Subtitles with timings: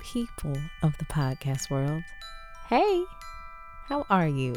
[0.00, 2.02] people of the podcast world.
[2.68, 3.04] Hey,
[3.86, 4.54] how are you?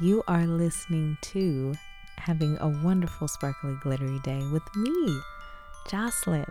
[0.00, 1.74] You are listening to
[2.16, 5.20] Having a Wonderful Sparkly Glittery Day with me,
[5.88, 6.46] Jocelyn.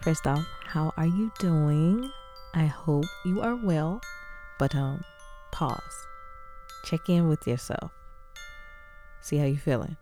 [0.00, 2.10] First off, how are you doing?
[2.54, 4.00] I hope you are well,
[4.58, 5.02] but um
[5.50, 6.06] pause.
[6.84, 7.90] Check in with yourself.
[9.20, 9.96] See how you're feeling.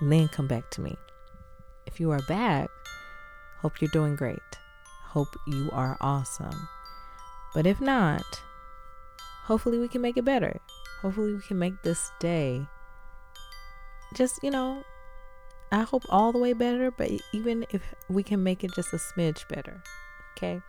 [0.00, 0.96] then come back to me.
[1.86, 2.70] If you are back,
[3.58, 4.40] hope you're doing great.
[5.14, 6.68] Hope you are awesome.
[7.54, 8.42] But if not,
[9.44, 10.60] hopefully we can make it better.
[11.02, 12.66] Hopefully we can make this day
[14.12, 14.82] just, you know,
[15.70, 18.96] I hope all the way better, but even if we can make it just a
[18.96, 19.84] smidge better.
[20.36, 20.60] Okay?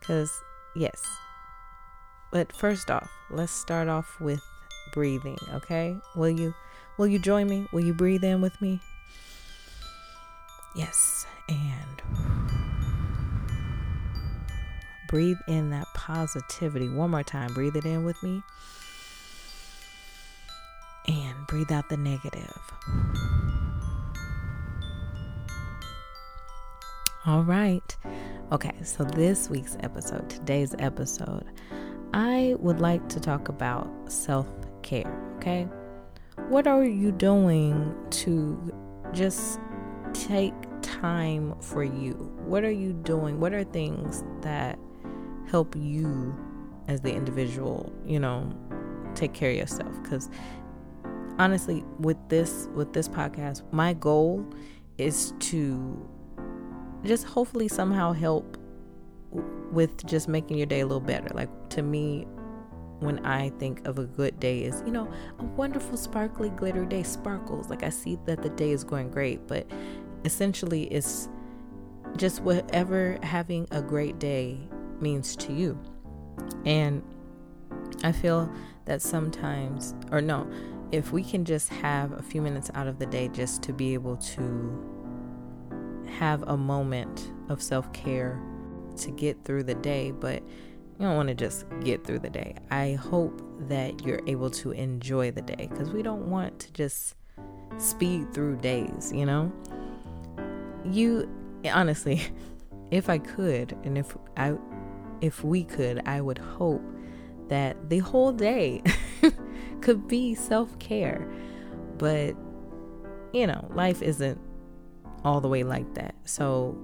[0.00, 0.30] Cuz
[0.76, 1.02] yes.
[2.30, 4.42] But first off, let's start off with
[4.92, 5.96] breathing, okay?
[6.14, 6.54] Will you
[6.98, 7.66] will you join me?
[7.72, 8.80] Will you breathe in with me?
[10.76, 11.26] Yes.
[11.48, 12.02] And
[15.08, 16.88] breathe in that positivity.
[16.88, 17.52] One more time.
[17.54, 18.42] Breathe it in with me.
[21.08, 22.60] And breathe out the negative.
[27.26, 27.96] All right.
[28.52, 31.44] Okay, so this week's episode, today's episode,
[32.14, 34.46] I would like to talk about self
[34.82, 35.12] care.
[35.36, 35.68] Okay.
[36.48, 38.72] What are you doing to
[39.12, 39.58] just
[40.12, 42.12] take time for you?
[42.44, 43.40] What are you doing?
[43.40, 44.78] What are things that
[45.50, 46.34] help you
[46.88, 48.50] as the individual, you know,
[49.14, 50.02] take care of yourself?
[50.02, 50.30] Because
[51.38, 54.44] honestly, with this with this podcast, my goal
[54.98, 56.08] is to
[57.04, 58.56] just hopefully somehow help
[59.72, 61.28] with just making your day a little better.
[61.34, 62.26] Like to me,
[63.00, 67.02] when I think of a good day is, you know, a wonderful sparkly glitter day
[67.02, 67.68] sparkles.
[67.68, 69.66] Like I see that the day is going great, but
[70.24, 71.28] essentially it's
[72.16, 74.58] just whatever having a great day
[75.00, 75.78] means to you.
[76.64, 77.02] And
[78.02, 78.50] I feel
[78.84, 80.48] that sometimes, or no,
[80.92, 83.94] if we can just have a few minutes out of the day just to be
[83.94, 88.40] able to have a moment of self care
[88.96, 90.42] to get through the day, but
[90.98, 92.54] you don't want to just get through the day.
[92.70, 97.16] I hope that you're able to enjoy the day because we don't want to just
[97.78, 99.52] speed through days, you know?
[100.84, 101.28] You
[101.70, 102.22] honestly,
[102.90, 104.56] if I could and if I
[105.20, 106.82] if we could, I would hope
[107.48, 108.82] that the whole day
[109.80, 111.30] could be self-care.
[111.98, 112.34] But
[113.32, 114.40] you know, life isn't
[115.24, 116.14] all the way like that.
[116.24, 116.76] So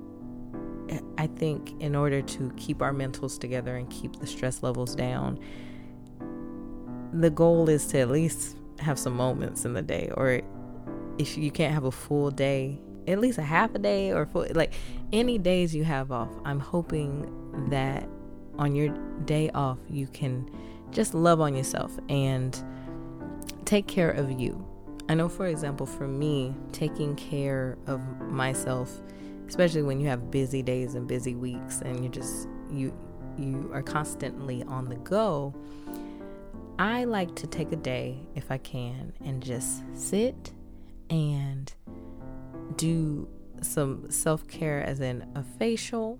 [0.88, 4.94] eh, I think in order to keep our mentals together and keep the stress levels
[4.94, 5.38] down,
[7.12, 10.42] the goal is to at least have some moments in the day, or
[11.18, 14.46] if you can't have a full day, at least a half a day or full,
[14.54, 14.74] like
[15.12, 16.30] any days you have off.
[16.44, 18.08] I'm hoping that
[18.62, 18.88] on your
[19.24, 20.48] day off, you can
[20.90, 22.62] just love on yourself and
[23.64, 24.66] take care of you.
[25.08, 29.02] I know, for example, for me, taking care of myself
[29.52, 32.90] especially when you have busy days and busy weeks and you just you
[33.36, 35.54] you are constantly on the go
[36.78, 40.52] i like to take a day if i can and just sit
[41.10, 41.74] and
[42.76, 43.28] do
[43.60, 46.18] some self-care as in a facial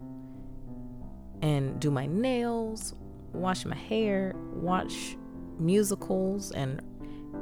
[1.42, 2.94] and do my nails
[3.32, 5.16] wash my hair watch
[5.58, 6.80] musicals and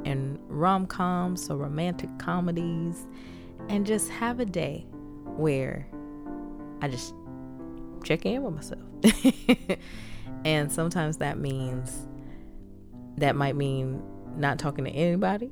[0.05, 3.07] and rom-coms so romantic comedies
[3.69, 4.85] and just have a day
[5.37, 5.87] where
[6.81, 7.13] I just
[8.03, 9.79] check in with myself.
[10.45, 12.07] and sometimes that means
[13.17, 14.01] that might mean
[14.35, 15.51] not talking to anybody.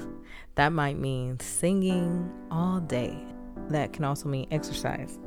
[0.54, 3.18] that might mean singing all day.
[3.70, 5.18] That can also mean exercise.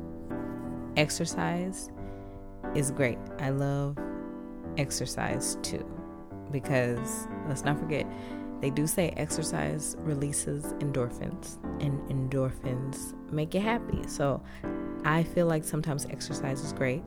[0.96, 1.90] Exercise
[2.74, 3.18] is great.
[3.38, 3.98] I love
[4.78, 5.86] exercise too
[6.50, 8.06] because let's not forget
[8.62, 14.06] they do say exercise releases endorphins, and endorphins make you happy.
[14.06, 14.40] So
[15.04, 17.02] I feel like sometimes exercise is great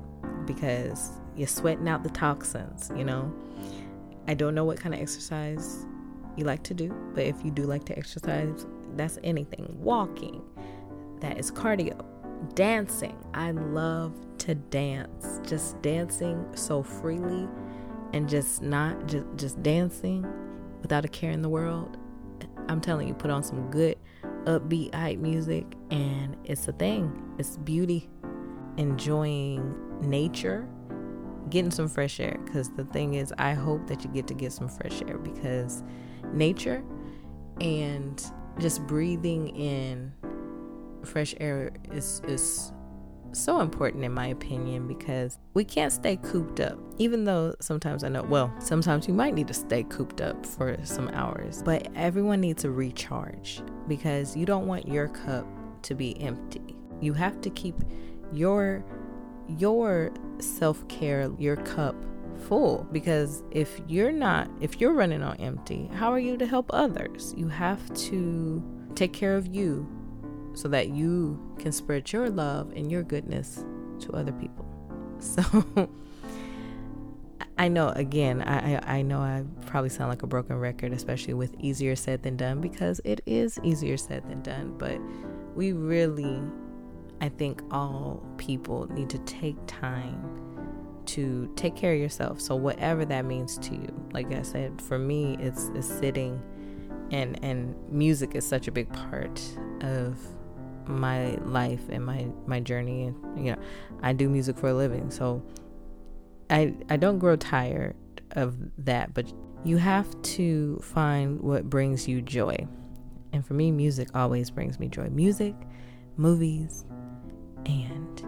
[0.45, 3.33] because you're sweating out the toxins, you know.
[4.27, 5.85] I don't know what kind of exercise
[6.35, 8.65] you like to do, but if you do like to exercise,
[8.97, 9.77] that's anything.
[9.79, 10.41] Walking,
[11.21, 12.05] that is cardio.
[12.53, 15.39] Dancing, I love to dance.
[15.43, 17.47] Just dancing so freely
[18.13, 20.25] and just not just just dancing
[20.81, 21.97] without a care in the world.
[22.67, 23.97] I'm telling you, put on some good,
[24.45, 27.35] upbeat, hype music, and it's a thing.
[27.37, 28.09] It's beauty,
[28.77, 30.67] enjoying nature,
[31.49, 32.39] getting some fresh air.
[32.43, 35.83] Because the thing is, I hope that you get to get some fresh air because
[36.33, 36.83] nature
[37.61, 38.23] and
[38.59, 40.13] just breathing in
[41.05, 42.71] fresh air is is
[43.35, 46.79] so important in my opinion because we can't stay cooped up.
[46.97, 50.77] Even though sometimes I know, well, sometimes you might need to stay cooped up for
[50.83, 55.45] some hours, but everyone needs to recharge because you don't want your cup
[55.83, 56.75] to be empty.
[57.01, 57.75] You have to keep
[58.31, 58.83] your
[59.47, 61.95] your self-care, your cup
[62.47, 66.69] full because if you're not if you're running on empty, how are you to help
[66.73, 67.33] others?
[67.37, 68.63] You have to
[68.95, 69.87] take care of you
[70.55, 73.63] so that you can spread your love and your goodness
[73.99, 74.65] to other people.
[75.17, 75.41] So
[77.57, 81.55] I know again, I, I know I probably sound like a broken record, especially with
[81.57, 84.77] easier said than done, because it is easier said than done.
[84.77, 84.99] But
[85.55, 86.41] we really,
[87.21, 90.45] I think all people need to take time
[91.05, 92.41] to take care of yourself.
[92.41, 94.09] So whatever that means to you.
[94.11, 96.41] Like I said, for me it's, it's sitting
[97.11, 99.41] and and music is such a big part
[99.81, 100.17] of
[100.87, 103.61] my life and my my journey and you know
[104.01, 105.11] I do music for a living.
[105.11, 105.43] So
[106.49, 107.95] I I don't grow tired
[108.31, 108.55] of
[108.85, 109.31] that but
[109.63, 112.55] you have to find what brings you joy.
[113.33, 115.09] And for me music always brings me joy.
[115.09, 115.55] Music
[116.17, 116.85] movies
[117.65, 118.23] and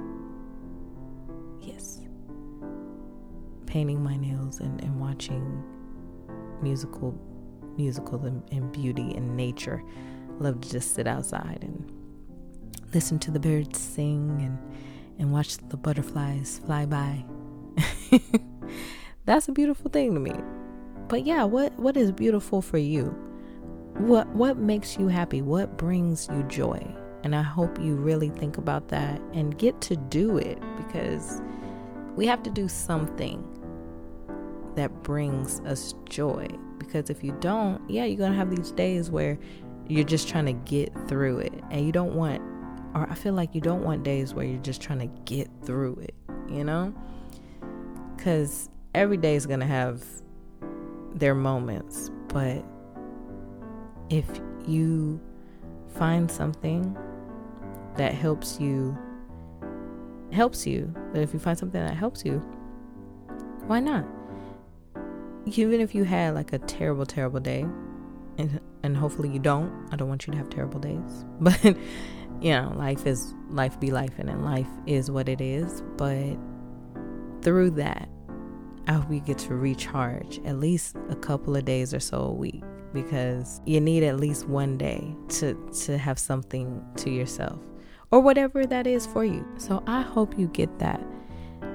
[1.61, 2.01] yes
[3.65, 5.63] painting my nails and, and watching
[6.61, 7.17] musical
[7.77, 9.83] musical and, and beauty and nature.
[10.39, 11.91] Love to just sit outside and
[12.93, 14.57] listen to the birds sing and,
[15.19, 17.23] and watch the butterflies fly by.
[19.25, 20.33] That's a beautiful thing to me.
[21.07, 23.15] But yeah, what, what is beautiful for you?
[23.97, 25.41] What what makes you happy?
[25.41, 26.85] What brings you joy?
[27.23, 31.41] And I hope you really think about that and get to do it because
[32.15, 33.43] we have to do something
[34.75, 36.47] that brings us joy.
[36.77, 39.39] Because if you don't, yeah, you're going to have these days where
[39.87, 42.41] you're just trying to get through it and you don't want
[42.93, 45.95] or I feel like you don't want days where you're just trying to get through
[46.01, 46.15] it,
[46.49, 46.93] you know?
[48.15, 50.03] Because every day is going to have
[51.13, 52.63] their moments, but
[54.09, 54.25] if
[54.67, 55.19] you
[55.95, 56.97] find something
[57.95, 58.97] that helps you,
[60.31, 62.39] helps you, but if you find something that helps you,
[63.67, 64.05] why not?
[65.45, 67.65] Even if you had like a terrible, terrible day,
[68.37, 69.89] and and hopefully you don't.
[69.91, 71.63] I don't want you to have terrible days, but
[72.41, 75.81] you know, life is life be life and life is what it is.
[75.97, 76.37] But
[77.41, 78.09] through that,
[78.87, 82.33] I hope you get to recharge at least a couple of days or so a
[82.33, 82.63] week
[82.93, 85.53] because you need at least one day to
[85.85, 87.59] to have something to yourself
[88.11, 89.45] or whatever that is for you.
[89.57, 91.03] So I hope you get that.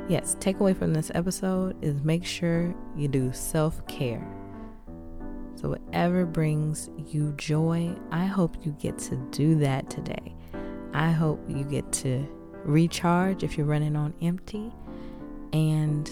[0.09, 4.42] Yes, takeaway from this episode is make sure you do self-care.
[5.63, 10.35] So whatever brings you joy, I hope you get to do that today.
[10.93, 12.27] I hope you get to
[12.65, 14.73] recharge if you're running on empty.
[15.53, 16.11] And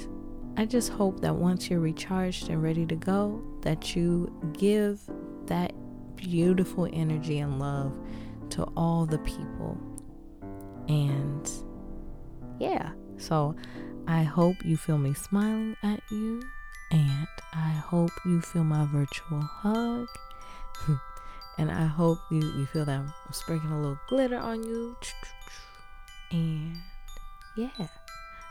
[0.57, 5.01] I just hope that once you're recharged and ready to go, that you give
[5.47, 5.73] that
[6.15, 7.93] beautiful energy and love
[8.51, 9.77] to all the people.
[10.87, 11.51] And
[12.61, 13.57] yeah, so
[14.07, 16.41] I hope you feel me smiling at you,
[17.91, 20.07] hope you feel my virtual hug.
[21.59, 24.97] And I hope you, you feel that I'm sprinkling a little glitter on you.
[26.33, 26.77] And
[27.57, 27.89] yeah,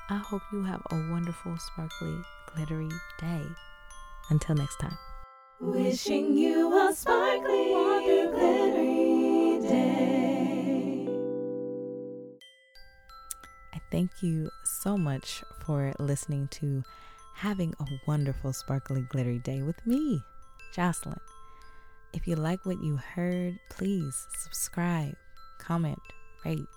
[0.10, 2.14] I hope you have a wonderful, sparkly,
[2.54, 3.42] glittery day.
[4.30, 4.98] Until next time.
[5.62, 7.74] Wishing you a sparkly,
[8.36, 11.08] glittery day.
[13.74, 16.84] I thank you so much for listening to
[17.40, 20.22] Having a Wonderful, Sparkly, Glittery Day with me,
[20.74, 21.22] Jocelyn.
[22.12, 25.16] If you like what you heard, please subscribe,
[25.58, 26.02] comment,
[26.44, 26.68] rate.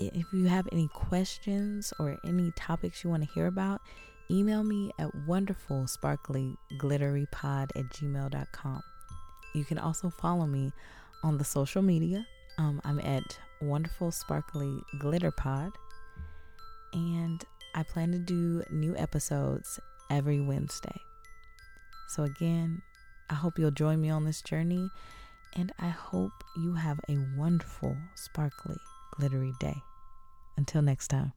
[0.00, 3.80] If you have any questions or any topics you want to hear about,
[4.28, 8.82] email me at wonderfulsparklyglitterypod at gmail.com.
[9.54, 10.72] You can also follow me
[11.22, 12.26] on the social media.
[12.58, 15.70] Um, I'm at Wonderful Sparkly Glitter Pod.
[16.92, 17.44] And
[17.76, 19.78] I plan to do new episodes
[20.10, 20.98] every Wednesday.
[22.08, 22.80] So, again,
[23.28, 24.88] I hope you'll join me on this journey,
[25.54, 28.76] and I hope you have a wonderful, sparkly,
[29.14, 29.76] glittery day.
[30.56, 31.32] Until next time.